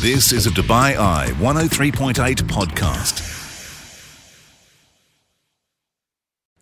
[0.00, 2.14] This is a Dubai Eye 103.8
[2.44, 3.20] podcast.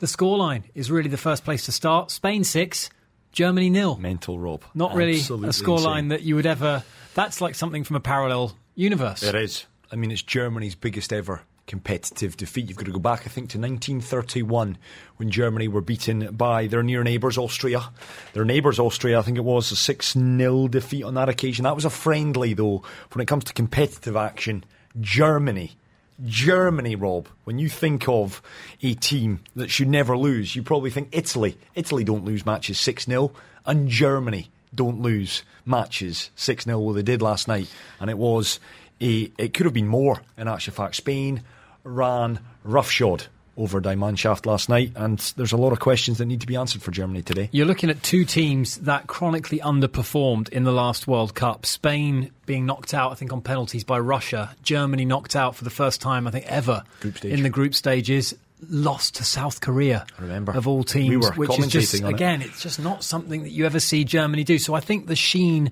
[0.00, 2.10] The scoreline is really the first place to start.
[2.10, 2.90] Spain six,
[3.30, 3.94] Germany nil.
[3.98, 4.64] Mental, Rob.
[4.74, 6.08] Not really Absolutely a scoreline insane.
[6.08, 6.82] that you would ever.
[7.14, 9.22] That's like something from a parallel universe.
[9.22, 9.66] It is.
[9.92, 12.68] I mean, it's Germany's biggest ever competitive defeat.
[12.68, 14.76] You've got to go back, I think, to 1931
[15.18, 17.90] when Germany were beaten by their near neighbours, Austria.
[18.32, 21.62] Their neighbours, Austria, I think it was a 6 0 defeat on that occasion.
[21.62, 22.82] That was a friendly, though,
[23.12, 24.64] when it comes to competitive action.
[24.98, 25.76] Germany.
[26.24, 28.42] Germany, Rob, when you think of
[28.82, 31.56] a team that should never lose, you probably think Italy.
[31.76, 33.30] Italy don't lose matches 6 0,
[33.64, 36.80] and Germany don't lose matches 6 0.
[36.80, 38.58] Well, they did last night, and it was
[39.00, 39.30] a.
[39.38, 40.96] It could have been more, in actual fact.
[40.96, 41.42] Spain
[41.88, 46.40] ran roughshod over Die Mannschaft last night, and there's a lot of questions that need
[46.40, 47.48] to be answered for Germany today.
[47.50, 51.66] You're looking at two teams that chronically underperformed in the last World Cup.
[51.66, 54.54] Spain being knocked out, I think, on penalties by Russia.
[54.62, 57.32] Germany knocked out for the first time, I think, ever Group stage.
[57.32, 58.34] in the group stages.
[58.68, 60.50] Lost to South Korea, I remember.
[60.50, 62.14] of all teams, We which is just on it.
[62.14, 64.58] again, it's just not something that you ever see Germany do.
[64.58, 65.70] So I think the sheen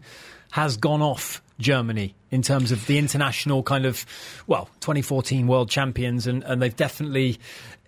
[0.51, 4.05] has gone off Germany in terms of the international kind of,
[4.47, 7.39] well, 2014 world champions, and, and they've definitely.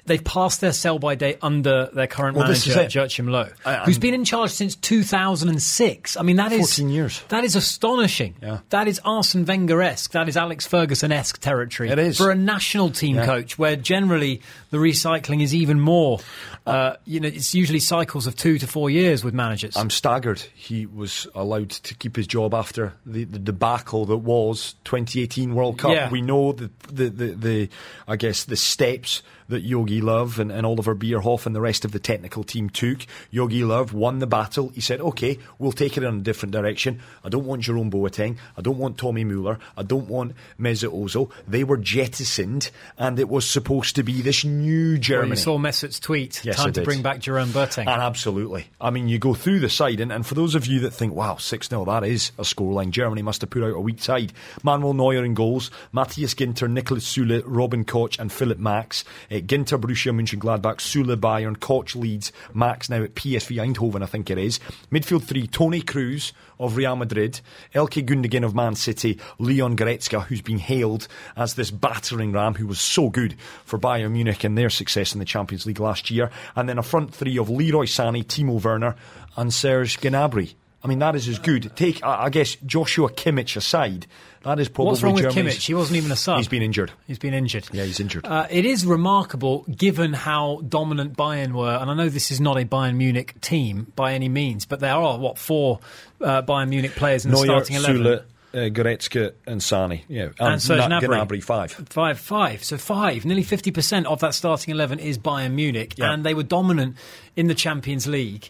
[0.09, 2.95] They've passed their sell by date under their current Well, manager, is it.
[2.95, 6.17] Joachim Low, I- who's been in charge since 2006.
[6.17, 7.23] I mean, that is 14 years.
[7.29, 8.35] That is astonishing.
[8.43, 8.59] Yeah.
[8.71, 10.11] That is Arsene Wenger-esque.
[10.13, 11.91] That is Alex Ferguson-esque territory.
[11.91, 12.17] It is.
[12.19, 13.27] for a national team Yeah.
[13.27, 16.21] coach, where generally the recycling is even more.
[16.67, 19.77] Uh, you know, it's usually cycles of two to four years with managers.
[19.77, 24.75] I'm staggered he was allowed to keep his job after the, the debacle that was
[24.85, 25.93] 2018 World Cup.
[25.93, 26.11] Yeah.
[26.11, 27.69] We know the, the, the, the,
[28.07, 31.93] I guess, the steps that Yogi Love and, and Oliver Bierhoff and the rest of
[31.93, 33.01] the technical team took.
[33.31, 34.69] Yogi Love won the battle.
[34.71, 37.01] He said, okay, we'll take it in a different direction.
[37.25, 38.37] I don't want Jerome Boateng.
[38.57, 39.59] I don't want Tommy Mueller.
[39.77, 41.31] I don't want Mesut Ozil.
[41.47, 45.31] They were jettisoned and it was supposed to be this new Well, Germany.
[45.31, 46.45] you saw Mesut's tweet.
[46.45, 47.87] Yes, Time to bring back Jerome Boateng.
[47.87, 48.67] And absolutely.
[48.81, 51.15] I mean, you go through the side, and, and for those of you that think,
[51.15, 52.91] wow, 6 0, that is a scoreline.
[52.91, 54.33] Germany must have put out a weak side.
[54.63, 59.05] Manuel Neuer in goals, Matthias Ginter, Nicholas Sule, Robin Koch, and Philip Max.
[59.31, 64.31] Uh, Ginter, Borussia Mönchengladbach, Sule, Bayern, Koch Leeds, Max now at PSV Eindhoven, I think
[64.31, 64.59] it is.
[64.91, 67.41] Midfield three, Toni Kroos of Real Madrid,
[67.75, 72.67] Ilkay Gundogan of Man City, Leon Goretzka, who's been hailed as this battering ram who
[72.67, 76.31] was so good for Bayern Munich and their success in the Champions League last year,
[76.57, 78.97] and then a front three of Leroy Sané, Timo Werner,
[79.37, 80.55] and Serge Gnabry.
[80.83, 81.75] I mean, that is as good.
[81.75, 84.07] Take, I guess, Joshua Kimmich aside,
[84.45, 85.67] that is probably What's wrong with Kimmich?
[85.67, 86.37] He wasn't even a sub.
[86.39, 86.93] He's been injured.
[87.09, 87.69] He's been injured.
[87.73, 88.25] Yeah, he's injured.
[88.25, 92.57] Uh, it is remarkable, given how dominant Bayern were, and I know this is not
[92.57, 95.81] a Bayern Munich team by any means, but there are what four
[96.21, 97.97] uh, Bayern Munich players in the starting eleven.
[98.03, 98.23] Sule,
[98.55, 100.03] uh, Goretzka, and Sané.
[100.09, 101.43] Yeah, And Serge Na- Gnabry.
[101.43, 101.73] Five.
[101.73, 102.63] Five, five.
[102.63, 106.13] So five, nearly fifty percent of that starting eleven is Bayern Munich, Yeah.
[106.13, 106.97] and they were dominant
[107.35, 108.49] in the Champions League.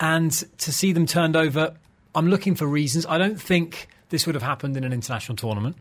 [0.00, 1.74] And to see them turned over,
[2.14, 3.06] I'm looking for reasons.
[3.06, 5.76] I don't think this would have happened in an international tournament.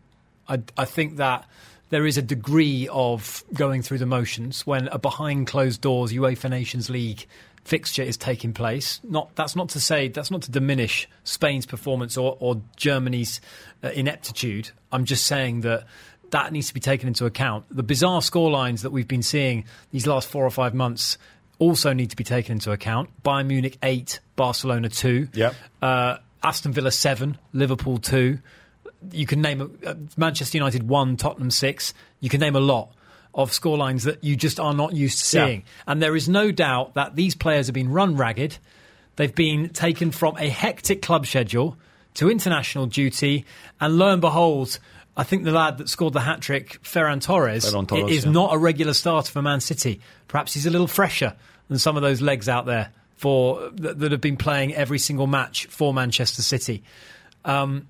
[0.47, 1.45] I, I think that
[1.89, 6.49] there is a degree of going through the motions when a behind closed doors UEFA
[6.49, 7.25] Nations League
[7.63, 8.99] fixture is taking place.
[9.03, 13.41] Not that's not to say that's not to diminish Spain's performance or, or Germany's
[13.83, 14.71] uh, ineptitude.
[14.91, 15.85] I'm just saying that
[16.31, 17.65] that needs to be taken into account.
[17.69, 21.17] The bizarre scorelines that we've been seeing these last four or five months
[21.59, 23.09] also need to be taken into account.
[23.23, 25.27] Bayern Munich eight, Barcelona two.
[25.33, 25.55] Yep.
[25.81, 28.39] Uh, Aston Villa seven, Liverpool two.
[29.11, 31.93] You can name uh, Manchester United one, Tottenham six.
[32.19, 32.89] You can name a lot
[33.33, 35.45] of scorelines that you just are not used to Yeah.
[35.45, 35.63] seeing.
[35.85, 38.57] And there is no doubt that these players have been run ragged.
[39.15, 41.77] They've been taken from a hectic club schedule
[42.15, 43.45] to international duty,
[43.79, 44.79] and lo and behold.
[45.17, 48.31] I think the lad that scored the hat trick, Ferran Torres, Ferran Torres, is yeah.
[48.31, 49.99] not a regular starter for Man City.
[50.27, 51.35] Perhaps he's a little fresher
[51.69, 55.25] than some of those legs out there for that, that have been playing every single
[55.25, 56.83] match for Manchester City.
[57.43, 57.87] Um,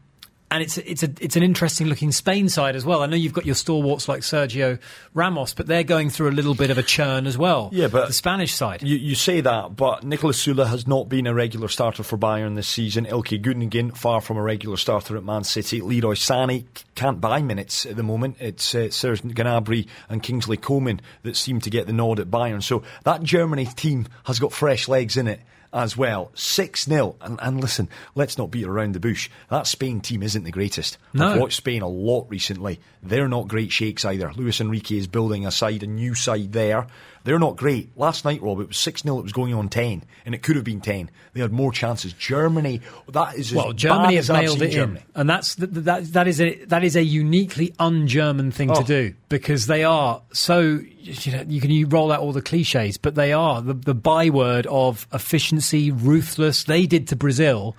[0.49, 3.01] and it's it's a it's an interesting looking Spain side as well.
[3.01, 4.79] I know you've got your stalwarts like Sergio
[5.13, 7.69] Ramos, but they're going through a little bit of a churn as well.
[7.73, 8.81] Yeah, but- the Spanish side.
[8.81, 12.55] You, you say that, but Nicolas Sule has not been a regular starter for Bayern
[12.55, 13.05] this season.
[13.05, 15.81] Ilkay Gundogan, far from a regular starter at Man City.
[15.81, 16.65] Leroy Sané
[16.95, 18.37] can't buy minutes at the moment.
[18.39, 22.63] It's uh, Serge Gnabry and Kingsley Coman that seem to get the nod at Bayern.
[22.63, 25.41] So that Germany team has got fresh legs in it
[25.73, 26.31] as well.
[26.33, 27.15] 6 0.
[27.21, 29.29] And, and listen, let's not beat around the bush.
[29.49, 30.97] That Spain team isn't the greatest.
[31.13, 31.27] No.
[31.27, 32.79] I've watched Spain a lot recently.
[33.03, 34.31] They're not great shakes either.
[34.33, 36.87] Luis Enrique is building a side, a new side there.
[37.27, 37.89] They're not great.
[37.97, 40.55] Last night, Rob, it was 6 0, it was going on 10, and it could
[40.55, 41.09] have been 10.
[41.33, 42.13] They had more chances.
[42.13, 42.79] Germany,
[43.09, 45.01] that is well, Germany has nailed it Germany.
[45.13, 48.75] in, and that's that, that that is a that is a uniquely un-German thing to
[48.79, 48.83] Oh.
[48.83, 52.97] do because they are so you know you can you roll out all the cliches,
[52.97, 56.63] but they are the the byword of efficiency, ruthless.
[56.63, 57.75] They did to Brazil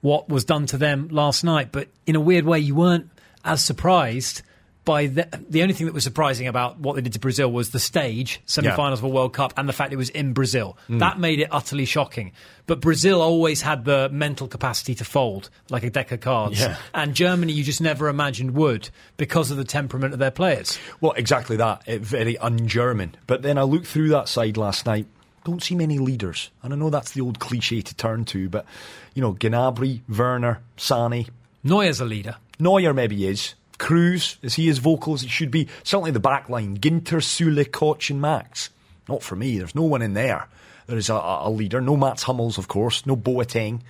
[0.00, 3.08] what was done to them last night, but in a weird way, you weren't
[3.44, 4.42] as surprised.
[4.88, 7.72] By the, the only thing that was surprising about what they did to Brazil was
[7.72, 10.78] the stage, semi-finals of a World Cup, and the fact it was in Brazil.
[10.88, 11.00] Mm.
[11.00, 12.32] That made it utterly shocking.
[12.66, 16.78] But Brazil always had the mental capacity to fold like a deck of cards, Yeah.
[16.94, 18.88] and Germany you just never imagined would
[19.18, 20.78] because of the temperament of their players.
[21.02, 21.82] Well, exactly that.
[21.86, 23.14] It, very un-German.
[23.26, 25.06] But then I looked through that side last night.
[25.44, 28.48] Don't see many leaders, and I know that's the old cliche to turn to.
[28.48, 28.64] But
[29.12, 31.26] you know, Gnabry, Werner, Sane,
[31.62, 32.36] Neuer's a leader.
[32.58, 33.54] Neuer maybe is.
[33.78, 35.68] Kroos, is he as vocal as he should be?
[35.84, 36.78] Certainly the back line.
[36.78, 38.70] Ginter, Sule, Koch, and Max.
[39.08, 39.58] Not for me.
[39.58, 40.48] There's no one in there.
[40.86, 41.80] There is a, a a leader.
[41.80, 43.06] No Mats Hummels, of course.
[43.06, 43.80] No Boateng.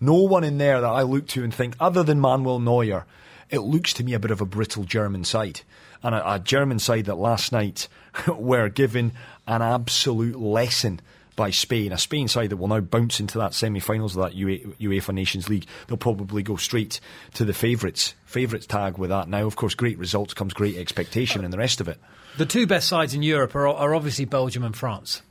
[0.00, 3.06] No one in there that I look to and think, other than Manuel Neuer,
[3.50, 5.60] it looks to me a bit of a brittle German side.
[6.02, 7.88] And a, a German side that last night
[8.28, 9.12] were given
[9.46, 11.00] an absolute lesson
[11.36, 15.14] by Spain, a Spain side that will now bounce into that semi-finals of that UEFA
[15.14, 15.66] Nations League.
[15.86, 16.98] They'll probably go straight
[17.34, 19.28] to the favourites favourites tag with that.
[19.28, 21.98] Now, of course, great results comes great expectation and the rest of it.
[22.38, 25.22] The two best sides in Europe are, are obviously Belgium and France.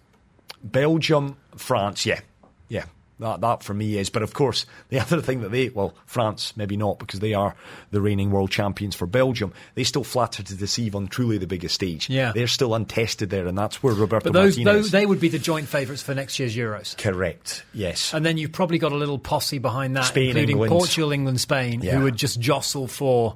[0.63, 2.22] Belgium, France, yeah,
[2.69, 2.86] yeah.
[3.20, 6.54] That, that for me is, but of course, the other thing that they, well, France
[6.58, 7.56] maybe not because they are
[7.92, 9.54] the reigning world champions for Belgium.
[9.76, 12.10] They still flatter to deceive on truly the biggest stage.
[12.10, 12.34] Yeah.
[12.34, 14.84] they're still untested there, and that's where Roberto But those, Martinez.
[14.86, 16.98] those they would be the joint favourites for next year's Euros.
[16.98, 18.14] correct, yes.
[18.14, 20.72] And then you've probably got a little posse behind that, Spain, including England.
[20.72, 21.96] Portugal, England, Spain, Yeah.
[21.98, 23.36] who would just jostle for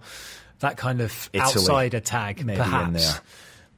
[0.60, 3.22] that kind of Italy, outsider tag, maybe in perhaps.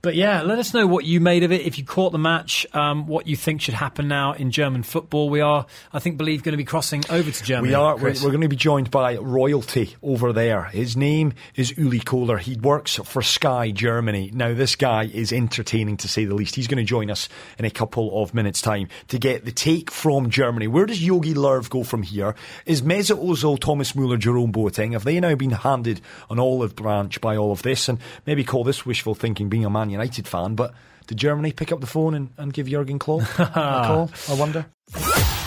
[0.04, 1.62] But yeah, let us know what you made of it.
[1.62, 5.30] If you caught the match, um, what you think should happen now in German football.
[5.30, 7.70] We are, I think, believe going to be crossing over to Germany.
[7.70, 7.96] We are.
[7.96, 10.64] We're, we're going to be joined by royalty over there.
[10.64, 12.40] His name is Uli Kohler.
[12.40, 14.32] He works for Sky Germany.
[14.34, 16.56] Now, this guy is entertaining to say the least.
[16.56, 19.92] He's going to join us in a couple of minutes' time to get the take
[19.92, 20.66] from Germany.
[20.66, 22.34] Where does Yogi Löw go from here?
[22.66, 26.02] Is Mesut Ozil, Thomas Muller, Jerome Boateng have they now been handed
[26.32, 27.88] an olive branch by all of this?
[27.88, 30.74] And maybe call this wishful thinking, being a Man United fan, but.
[31.08, 34.12] Did Germany pick up the phone and, and give Jurgen Klopp a call?
[34.30, 34.66] I wonder.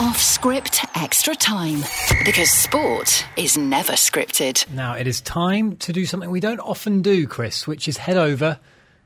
[0.01, 1.79] Off script extra time.
[2.27, 4.69] Because sport is never scripted.
[4.71, 8.19] now it is time to do something we don't often do, Chris, which is head
[8.19, 8.59] over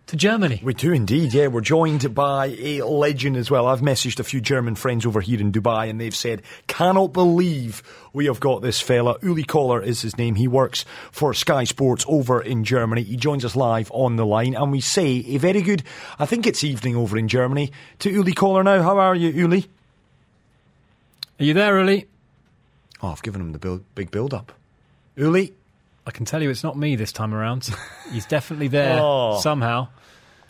[0.08, 0.58] to Germany.
[0.64, 1.49] We do indeed, yeah.
[1.49, 3.66] We're joined by a legend as well.
[3.66, 7.82] I've messaged a few German friends over here in Dubai and they've said, cannot believe
[8.14, 9.16] we have got this fella.
[9.22, 10.34] Uli Kohler is his name.
[10.34, 13.02] He works for Sky Sports over in Germany.
[13.02, 15.82] He joins us live on the line and we say a very good,
[16.19, 18.82] I think it's evening over in Germany, to Uli Kohler now.
[18.82, 19.66] How are you, Uli?
[21.38, 22.06] Are you there, Uli?
[23.02, 24.52] Oh, I've given him the build, big build up.
[25.16, 25.52] Uli?
[26.08, 27.69] I can tell you it's not me this time around.
[28.10, 29.38] He's definitely there Oh.
[29.43, 29.88] somehow.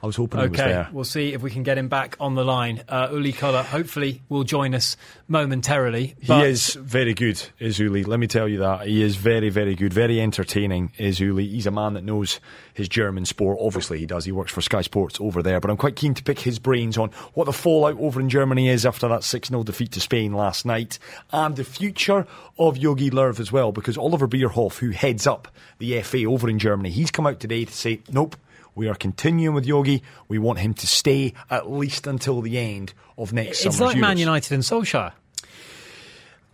[0.03, 0.89] I was hoping he was Okay, there.
[0.93, 2.83] we'll see if we can get him back on the line.
[2.89, 4.97] Uh, Uli Kohler hopefully will join us
[5.27, 6.15] momentarily.
[6.21, 8.05] He is very good, is Uli.
[8.05, 8.87] Let me tell you that.
[8.87, 9.93] He is very, very good.
[9.93, 11.47] Very entertaining, is Uli.
[11.47, 12.41] He's a man that knows
[12.75, 13.59] his German sport.
[13.61, 14.25] Obviously, he does.
[14.25, 15.61] He works for Sky Sports over there.
[15.61, 18.69] But I'm quite keen to pick his brains on what the fallout over in Germany
[18.69, 20.99] is after that 6 0 defeat to Spain last night
[21.33, 22.27] and the future
[22.59, 23.73] of Yogi Löw as well.
[23.73, 25.49] Because Oliver Bierhoff, who heads up
[25.79, 28.37] the FA over in Germany, he's come out today to say, nope.
[28.79, 30.05] We are continuing with Yogi.
[30.29, 33.97] We want him to stay at least until the end of next It's summer's like
[33.97, 35.13] Man United and Solskjaer.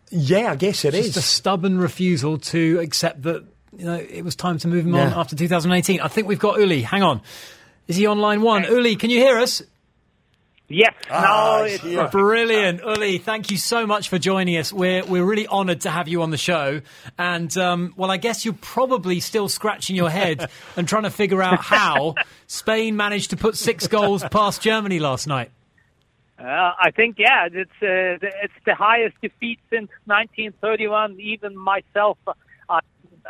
[0.09, 1.09] Yeah, I guess it is.
[1.09, 3.45] Just a stubborn refusal to accept that
[3.77, 6.01] you know it was time to move him on after 2018.
[6.01, 6.81] I think we've got Uli.
[6.81, 7.21] Hang on.
[7.89, 8.65] Is he on line one?
[8.65, 9.61] Uli, can you hear us?
[10.75, 12.09] Yes, Ah, no, it's yeah.
[12.09, 13.19] Brilliant, Uli.
[13.19, 14.73] Thank you so much for joining us.
[14.73, 16.81] We're we're really honoured to have you on the show.
[17.19, 21.43] And um, well, I guess you're probably still scratching your head and trying to figure
[21.43, 22.17] out how
[22.49, 25.51] Spain managed to put six goals past Germany last night.
[26.39, 31.21] Uh, I think yeah, it's uh, the- it's the highest defeat since 1931.
[31.21, 32.19] Even myself,
[32.69, 32.81] I,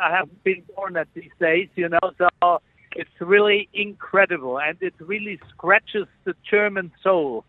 [0.01, 1.99] I have been born at these days, you know.
[2.17, 2.61] So
[2.95, 7.45] it's really incredible, and it really scratches the German soul.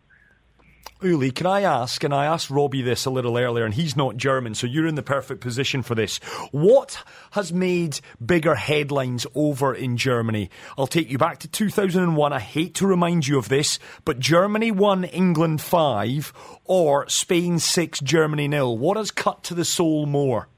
[1.03, 4.17] Uli, can I ask, and I asked Robbie this a little earlier, and he's not
[4.17, 6.19] German, so you're in the perfect position for this.
[6.53, 10.49] What has made bigger headlines over in Germany?
[10.79, 12.33] I'll take you back to 2001.
[12.33, 16.33] I hate to remind you of this, but Germany won England 5
[16.65, 18.79] or Spain 6, Germany nil.
[18.79, 20.49] What has cut to the soul more?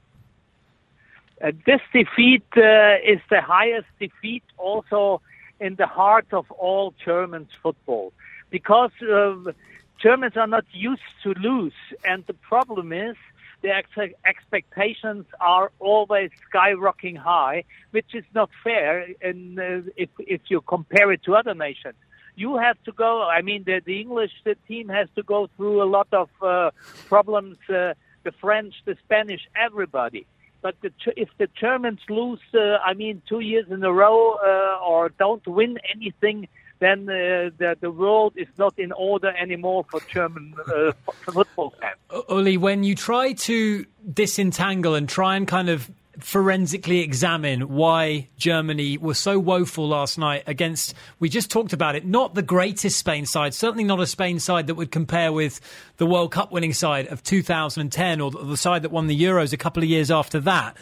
[1.41, 5.21] Uh, this defeat uh, is the highest defeat also
[5.59, 8.11] in the heart of all Germans football.
[8.49, 9.51] because uh,
[10.01, 13.15] Germans are not used to lose, and the problem is
[13.61, 19.07] the ex- expectations are always skyrocketing high, which is not fair.
[19.21, 21.95] And uh, if if you compare it to other nations,
[22.35, 23.23] you have to go.
[23.23, 26.71] I mean, the the English the team has to go through a lot of uh,
[27.07, 27.57] problems.
[27.69, 27.93] Uh,
[28.23, 30.25] the French, the Spanish, everybody.
[30.61, 34.85] But the, if the Germans lose, uh, I mean, two years in a row, uh,
[34.85, 36.47] or don't win anything,
[36.79, 40.91] then uh, the, the world is not in order anymore for German uh,
[41.31, 42.23] football fans.
[42.29, 48.97] Uli, when you try to disentangle and try and kind of forensically examine why Germany
[48.97, 53.25] was so woeful last night against, we just talked about it, not the greatest Spain
[53.25, 55.59] side, certainly not a Spain side that would compare with
[55.97, 59.57] the World Cup winning side of 2010 or the side that won the Euros a
[59.57, 60.77] couple of years after that.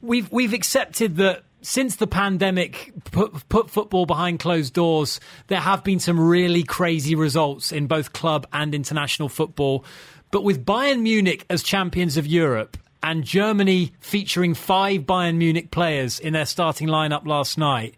[0.00, 5.82] We've, we've accepted that since the pandemic put, put football behind closed doors, there have
[5.82, 9.84] been some really crazy results in both club and international football.
[10.30, 16.18] But with Bayern Munich as champions of Europe and Germany featuring five Bayern Munich players
[16.18, 17.94] in their starting lineup last night.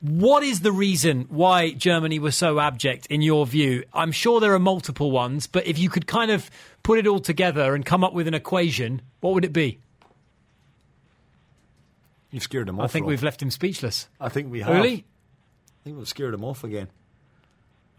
[0.00, 3.84] What is the reason why Germany was so abject in your view?
[3.94, 6.50] I'm sure there are multiple ones, but if you could kind of
[6.82, 9.78] put it all together and come up with an equation, what would it be?
[12.30, 12.84] You've scared him off.
[12.84, 13.10] I think Rob.
[13.10, 14.08] we've left him speechless.
[14.20, 14.74] I think we have.
[14.74, 15.04] Really?
[15.04, 16.88] I think we've scared him off again.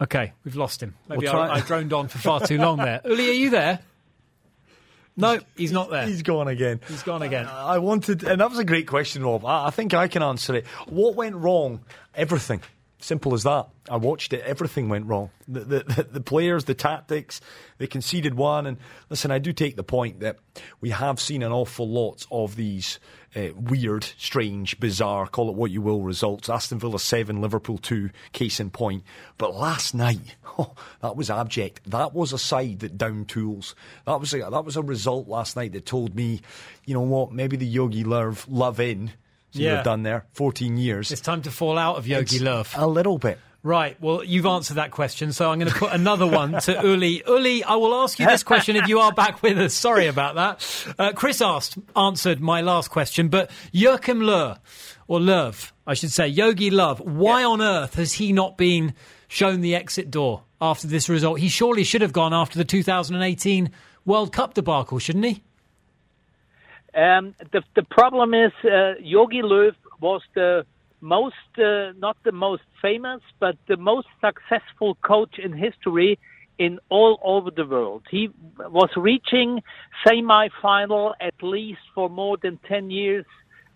[0.02, 0.96] Okay, we've lost him.
[1.08, 3.02] Maybe We'll I, I droned on for far too long there.
[3.06, 3.80] Uli, are you there?
[5.18, 6.06] No, he's not there.
[6.08, 6.82] He's gone again.
[6.88, 7.46] He's gone again.
[7.46, 9.46] Uh, I wanted, and that was a great question, Rob.
[9.46, 10.68] I, I think I can answer it.
[10.88, 11.80] What went wrong?
[12.14, 12.62] Everything.
[13.06, 13.68] Simple as that.
[13.88, 14.42] I watched it.
[14.42, 15.30] Everything went wrong.
[15.48, 17.40] The, the, the, players, the tactics,
[17.78, 18.66] they conceded one.
[18.66, 18.78] And
[19.12, 20.38] listen, I do take the point that
[20.82, 23.00] we have seen an awful lot of these
[23.36, 26.50] uh, weird, strange, bizarre, call it what you will, results.
[26.50, 29.04] Aston Villa 7, Liverpool 2, case in point.
[29.38, 31.88] But last night, oh, that was abject.
[31.92, 33.76] That was a side that downed tools.
[34.08, 36.42] That was a, that was a result last night that told me,
[36.86, 39.12] you know what, maybe the Yogi Love, love in.
[39.56, 39.76] Yeah.
[39.76, 41.12] you've done there 14 years.
[41.12, 42.74] It's time to fall out of Yogi It's Love.
[42.78, 43.40] A little bit.
[43.64, 44.00] Right.
[44.00, 47.24] Well, you've answered that question, so I'm going to put another one to Uli.
[47.28, 49.74] Uli, I will ask you this question if you are back with us.
[49.74, 50.94] Sorry about that.
[51.00, 54.60] Uh, Chris asked, answered my last question, but Joachim Löw,
[55.08, 58.94] or Love, I should say, Yogi Love, why on earth has he not been
[59.30, 61.40] shown the exit door after this result?
[61.40, 63.72] He surely should have gone after the 2018
[64.06, 65.42] World Cup debacle, shouldn't he?
[66.96, 70.66] Um, the the problem is uh, Yogi Löw was the
[71.02, 76.18] most uh, not the most famous, but the most successful coach in history
[76.58, 78.04] in all over the world.
[78.10, 79.62] He was reaching
[80.08, 83.26] semi-final at least for more than ten years,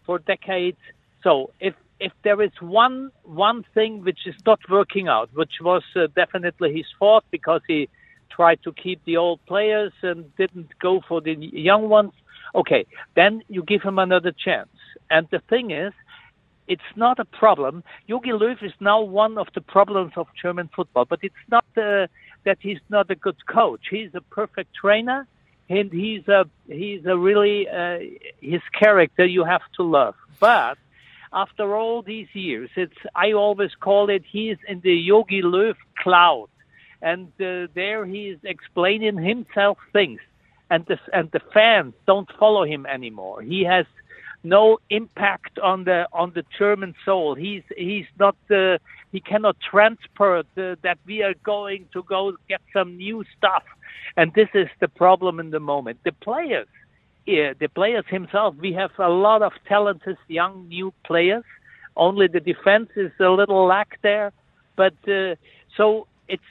[0.06, 0.78] for decades.
[1.22, 5.84] So if if there is one one thing which is not working out, which was
[5.96, 7.90] uh, definitely his fault because he
[8.32, 12.14] tried to keep the old players and didn't go for the young ones.
[12.56, 14.70] Okay, then you give him another chance.
[15.10, 15.94] And the thing is,
[16.68, 17.84] it's not a problem.
[18.08, 22.08] Jogi Löw is now one of the problems of German football, but it's not uh,
[22.46, 23.88] that he's not a good coach.
[23.90, 25.28] He's a perfect trainer,
[25.68, 28.00] and he's a he's a really uh,
[28.40, 30.16] his character you have to love.
[30.40, 30.78] But
[31.34, 36.50] after all these years, it's I always call it he's in the Yogi Löw cloud,
[37.02, 40.22] and uh, there he is explaining himself things,
[40.70, 43.42] and the and the fans don't follow him anymore.
[43.42, 43.86] He has
[44.44, 47.36] no impact on the on the German soul.
[47.36, 48.78] He's he's not uh,
[49.12, 53.64] he cannot transfer the, that we are going to go get some new stuff,
[54.16, 56.00] and this is the problem in the moment.
[56.04, 56.68] The players,
[57.26, 58.56] yeah, the players himself.
[58.60, 61.44] We have a lot of talented young new players.
[61.98, 64.32] Only the defense is a little lack there,
[64.76, 65.36] but uh,
[65.76, 66.44] so it's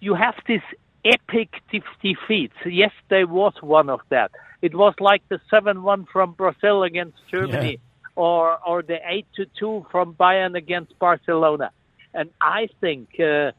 [0.00, 0.62] you have this
[1.04, 2.56] epic de- defeats.
[2.64, 4.30] Yes, there was one of that.
[4.62, 7.78] It was like the seven-one from Brazil against Germany,
[8.16, 11.70] or or the eight-to-two from Bayern against Barcelona.
[12.14, 13.52] And I think uh,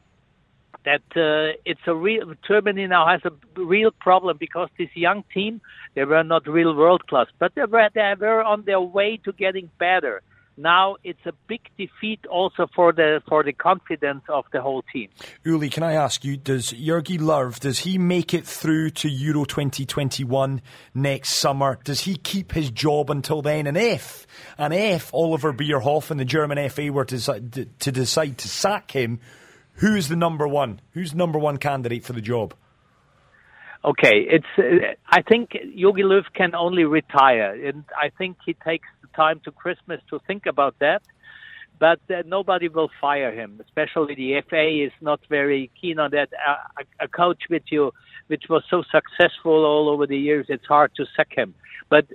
[0.84, 5.60] that uh, it's a real Germany now has a real problem because this young team
[5.94, 9.32] they were not real world class, but they were they were on their way to
[9.32, 10.22] getting better.
[10.60, 15.08] Now it's a big defeat also for the for the confidence of the whole team.
[15.42, 19.44] Uli, can I ask you, does Jurgi Löw, does he make it through to Euro
[19.46, 20.60] 2021
[20.94, 21.78] next summer?
[21.82, 23.66] Does he keep his job until then?
[23.66, 24.26] And if,
[24.58, 27.40] and if Oliver Bierhoff and the German FA were to,
[27.78, 29.20] to decide to sack him,
[29.74, 30.80] who is the number one?
[30.92, 32.54] Who's the number one candidate for the job?
[33.84, 34.46] Okay, it's.
[34.58, 39.40] Uh, I think Yogi Löw can only retire, and I think he takes the time
[39.44, 41.02] to Christmas to think about that.
[41.80, 43.60] but uh, nobody will fire him.
[43.64, 46.28] Especially the FA is not very keen on that.
[46.46, 47.92] Uh, a, a coach with you,
[48.28, 51.54] which was so successful all over the years, it's hard to sack him.
[51.88, 52.06] But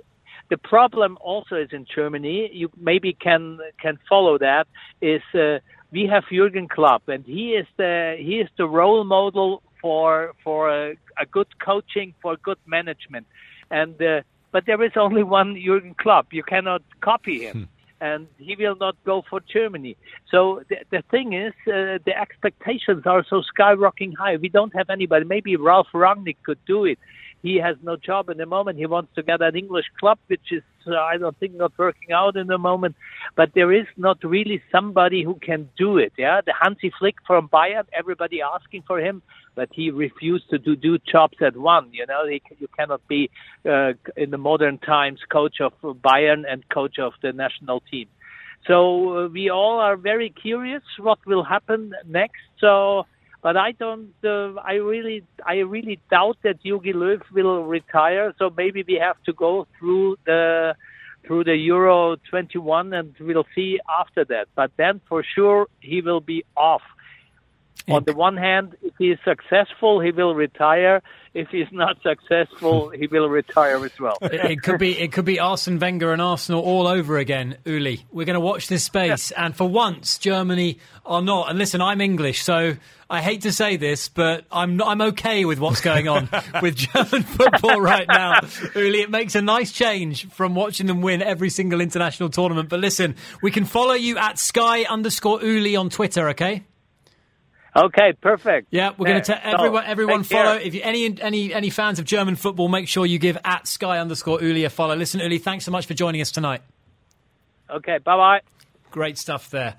[0.50, 2.50] the problem also is in Germany.
[2.52, 4.68] You maybe can can follow that.
[5.02, 5.58] Is uh,
[5.90, 10.60] we have Jurgen Klopp, and he is the he is the role model for for
[10.68, 13.26] a, a good coaching, for good management,
[13.70, 16.26] and uh, but there is only one Jurgen Klopp.
[16.32, 17.56] You cannot copy him.
[17.56, 17.72] Hmm.
[17.98, 19.96] And he will not go for Germany.
[20.30, 24.36] So the, the thing is, uh, the expectations are so skyrocketing high.
[24.36, 25.24] We don't have anybody.
[25.24, 26.98] Maybe Ralf Rangnick could do it
[27.46, 28.76] he has no job in the moment.
[28.76, 32.10] He wants to get an English club, which is, uh, I don't think, not working
[32.12, 32.96] out in the moment.
[33.36, 36.12] But there is not really somebody who can do it.
[36.18, 39.22] Yeah, the Hansi Flick from Bayern, everybody asking for him,
[39.54, 41.86] but he refused to do, do jobs at one.
[41.92, 43.30] You know, he, you cannot be
[43.64, 48.08] uh, in the modern times coach of Bayern and coach of the national team.
[48.66, 48.76] So
[49.16, 52.42] uh, we all are very curious what will happen next.
[52.58, 53.06] So
[53.42, 54.12] but I don't.
[54.24, 58.34] Uh, I really, I really doubt that Jogi Löw will retire.
[58.38, 60.74] So maybe we have to go through the
[61.26, 64.46] through the Euro 21, and we'll see after that.
[64.54, 66.82] But then, for sure, he will be off.
[67.88, 71.02] On the one hand, if he is successful, he will retire.
[71.34, 74.16] If he's not successful, he will retire as well.
[74.22, 78.04] it could be it could be Arsene Wenger and Arsenal all over again, Uli.
[78.10, 81.50] We're going to watch this space, and for once, Germany are not.
[81.50, 82.76] And listen, I'm English, so
[83.08, 86.28] I hate to say this, but I'm not, I'm okay with what's going on
[86.62, 88.40] with German football right now.
[88.74, 92.68] Uli, it makes a nice change from watching them win every single international tournament.
[92.68, 96.64] But listen, we can follow you at Sky underscore Uli on Twitter, okay?
[97.76, 98.68] Okay, perfect.
[98.70, 99.84] Yeah, we're going to tell everyone.
[99.84, 100.54] Everyone follow.
[100.54, 103.98] If you any any any fans of German football, make sure you give at Sky
[103.98, 104.96] underscore Uli a follow.
[104.96, 106.62] Listen, Uli, thanks so much for joining us tonight.
[107.70, 108.40] Okay, bye bye.
[108.90, 109.74] Great stuff there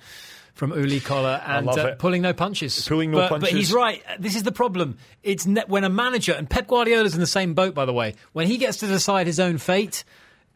[0.54, 2.88] from Uli Kohler and uh, pulling no punches.
[2.88, 3.50] Pulling no but, punches.
[3.50, 4.04] But he's right.
[4.20, 4.98] This is the problem.
[5.24, 8.16] It's ne- when a manager and Pep Guardiola's in the same boat, by the way.
[8.34, 10.04] When he gets to decide his own fate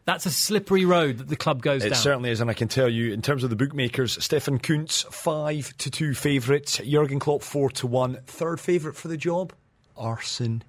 [0.04, 1.98] that's a slippery road that the club goes it down.
[1.98, 5.02] It certainly is, and I can tell you, in terms of the bookmakers, Stefan Kuntz
[5.10, 8.18] five to two favourite, Jurgen Klopp four to one.
[8.26, 9.52] Third favourite for the job,
[9.96, 10.62] Arsene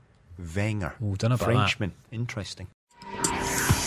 [0.56, 0.96] Wenger.
[1.02, 1.94] Oh, don't know about Frenchman.
[2.10, 2.16] That.
[2.16, 2.68] Interesting.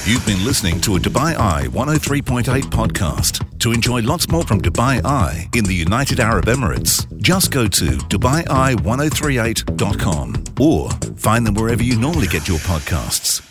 [0.04, 3.42] You've been listening to a Dubai Eye 103.8 podcast.
[3.58, 7.84] To enjoy lots more from Dubai Eye in the United Arab Emirates, just go to
[7.86, 13.42] DubaiEye1038.com or find them wherever you normally get your podcasts.